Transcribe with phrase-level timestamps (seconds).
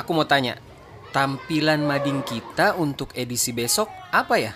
[0.00, 0.56] Aku mau tanya.
[1.12, 4.52] Tampilan mading kita untuk edisi besok apa ya?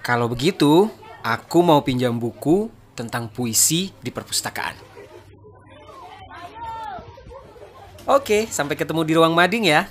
[0.00, 0.88] Kalau begitu,
[1.20, 4.74] aku mau pinjam buku tentang puisi di perpustakaan.
[8.08, 9.86] Oke, sampai ketemu di ruang mading ya.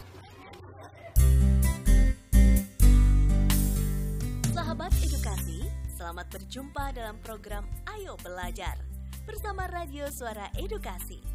[6.29, 7.65] Berjumpa dalam program
[7.97, 8.77] Ayo Belajar
[9.25, 11.25] bersama Radio Suara Edukasi.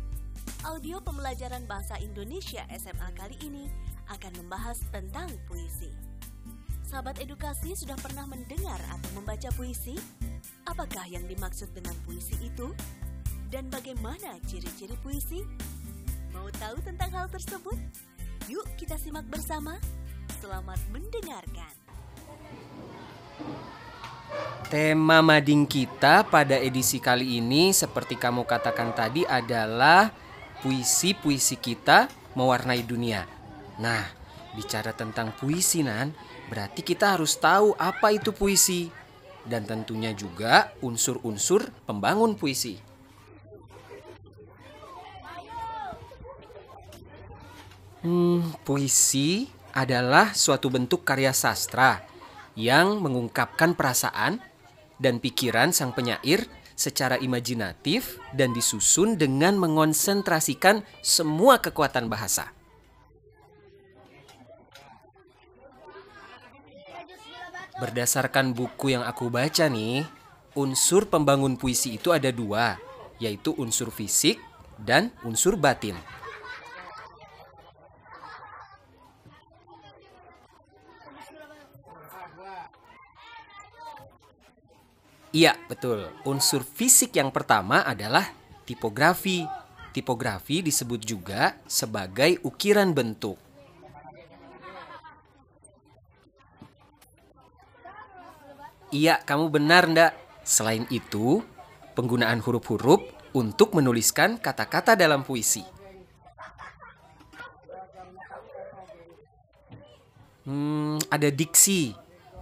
[0.62, 3.66] Audio pembelajaran bahasa Indonesia SMA kali ini
[4.06, 5.90] akan membahas tentang puisi.
[6.86, 9.98] Sahabat edukasi sudah pernah mendengar atau membaca puisi?
[10.70, 12.70] Apakah yang dimaksud dengan puisi itu?
[13.50, 15.42] Dan bagaimana ciri-ciri puisi?
[16.30, 17.78] Mau tahu tentang hal tersebut?
[18.46, 19.74] Yuk kita simak bersama.
[20.38, 21.74] Selamat mendengarkan.
[24.72, 30.10] Tema mading kita pada edisi kali ini seperti kamu katakan tadi adalah
[30.64, 33.28] puisi-puisi kita mewarnai dunia.
[33.78, 34.02] Nah,
[34.56, 36.10] bicara tentang puisi Nan,
[36.48, 38.88] berarti kita harus tahu apa itu puisi
[39.44, 42.80] dan tentunya juga unsur-unsur pembangun puisi.
[48.04, 52.13] Hmm, puisi adalah suatu bentuk karya sastra
[52.54, 54.38] yang mengungkapkan perasaan
[54.98, 62.50] dan pikiran sang penyair secara imajinatif dan disusun dengan mengonsentrasikan semua kekuatan bahasa.
[67.74, 70.06] Berdasarkan buku yang aku baca nih,
[70.54, 72.78] unsur pembangun puisi itu ada dua,
[73.18, 74.38] yaitu unsur fisik
[74.78, 75.98] dan unsur batin.
[85.34, 86.06] Iya, betul.
[86.22, 88.22] Unsur fisik yang pertama adalah
[88.62, 89.42] tipografi.
[89.90, 93.34] Tipografi disebut juga sebagai ukiran bentuk.
[98.94, 100.12] Iya, kamu benar, ndak?
[100.46, 101.42] Selain itu,
[101.98, 103.02] penggunaan huruf-huruf
[103.34, 105.66] untuk menuliskan kata-kata dalam puisi.
[110.46, 111.90] Hmm, ada diksi,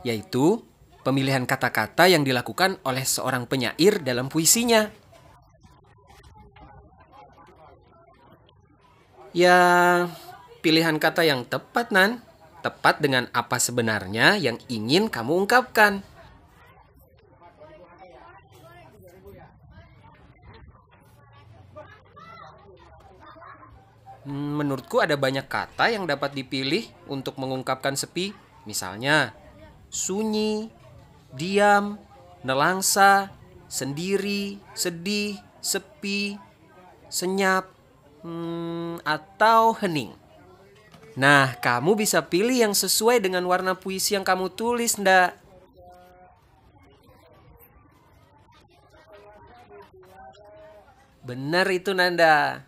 [0.05, 0.61] yaitu
[1.03, 4.89] pemilihan kata-kata yang dilakukan oleh seorang penyair dalam puisinya.
[9.33, 9.59] Ya,
[10.61, 12.23] pilihan kata yang tepat, Nan.
[12.63, 16.07] Tepat dengan apa sebenarnya yang ingin kamu ungkapkan.
[24.23, 28.31] Hmm, Menurutku ada banyak kata yang dapat dipilih untuk mengungkapkan sepi.
[28.63, 29.35] Misalnya,
[29.91, 30.71] sunyi,
[31.33, 31.97] diam,
[32.45, 33.33] nelangsa,
[33.67, 36.37] sendiri, sedih, sepi,
[37.09, 37.69] senyap,
[38.23, 40.13] hmm, atau hening.
[41.13, 45.37] Nah, kamu bisa pilih yang sesuai dengan warna puisi yang kamu tulis, ndak?
[51.23, 52.65] Benar itu, Nanda.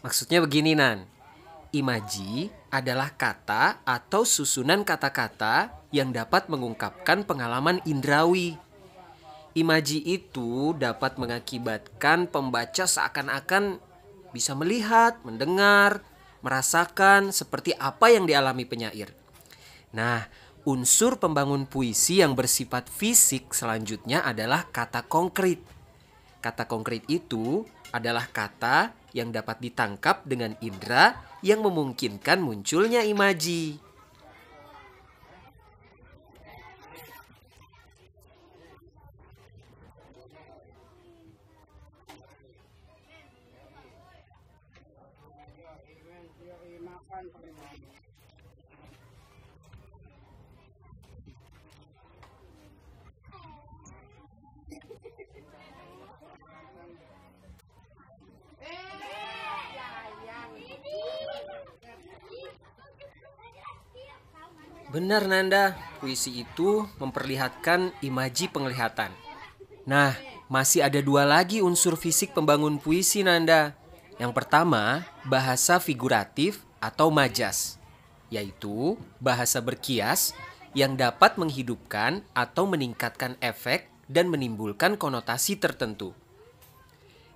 [0.00, 1.04] Maksudnya begini Nan.
[1.70, 8.58] Imaji adalah kata atau susunan kata-kata yang dapat mengungkapkan pengalaman indrawi.
[9.54, 13.78] Imaji itu dapat mengakibatkan pembaca seakan-akan
[14.34, 16.02] bisa melihat, mendengar,
[16.42, 19.14] merasakan seperti apa yang dialami penyair.
[19.94, 20.26] Nah,
[20.66, 25.62] unsur pembangun puisi yang bersifat fisik selanjutnya adalah kata konkret
[26.40, 33.90] Kata konkret itu adalah kata yang dapat ditangkap dengan indera yang memungkinkan munculnya imaji.
[64.90, 69.14] Benar Nanda, puisi itu memperlihatkan imaji penglihatan.
[69.86, 70.18] Nah,
[70.50, 73.78] masih ada dua lagi unsur fisik pembangun puisi Nanda.
[74.18, 77.78] Yang pertama, bahasa figuratif atau majas,
[78.34, 80.34] yaitu bahasa berkias
[80.74, 86.18] yang dapat menghidupkan atau meningkatkan efek dan menimbulkan konotasi tertentu.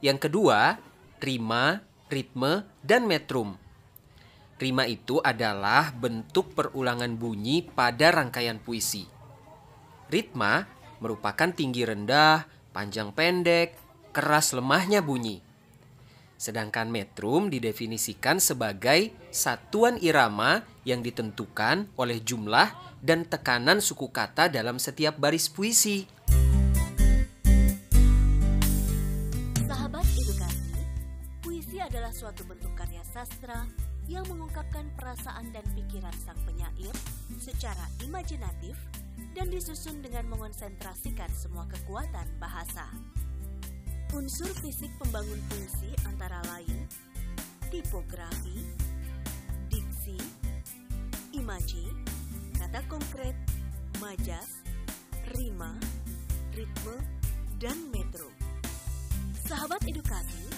[0.03, 0.83] Yang kedua,
[1.23, 3.62] rima, ritme, dan metrum
[4.55, 9.03] Rima itu adalah bentuk perulangan bunyi pada rangkaian puisi.
[10.06, 10.62] Ritma
[11.03, 13.75] merupakan tinggi rendah, panjang pendek,
[14.15, 15.43] keras lemahnya bunyi.
[16.39, 22.71] Sedangkan metrum didefinisikan sebagai satuan irama yang ditentukan oleh jumlah
[23.03, 26.07] dan tekanan suku kata dalam setiap baris puisi.
[29.67, 30.79] Sahabat edukasi,
[31.43, 33.67] puisi adalah suatu bentuk karya sastra
[34.06, 36.93] yang mengungkapkan perasaan dan pikiran sang penyair
[37.41, 38.77] secara imajinatif
[39.33, 42.87] dan disusun dengan mengonsentrasikan semua kekuatan bahasa.
[44.15, 46.87] Unsur fisik pembangun puisi antara lain
[47.75, 48.62] tipografi,
[49.67, 50.15] diksi,
[51.35, 51.91] imaji,
[52.55, 53.35] kata konkret,
[53.99, 54.62] majas,
[55.35, 55.75] rima,
[56.55, 56.95] ritme,
[57.59, 58.31] dan metro.
[59.50, 60.54] Sahabat edukasi,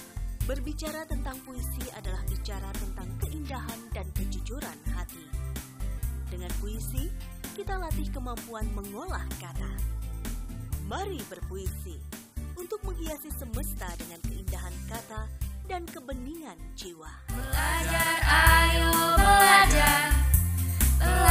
[0.46, 5.26] Berbicara tentang puisi adalah bicara tentang keindahan dan kejujuran hati.
[6.30, 7.10] Dengan puisi,
[7.58, 9.74] kita latih kemampuan mengolah kata.
[10.86, 11.98] Mari berpuisi
[12.54, 15.26] untuk menghiasi semesta dengan keindahan kata
[15.66, 17.10] dan kebeningan jiwa.
[17.26, 20.14] Belajar, ayo belajar,
[21.02, 21.25] belajar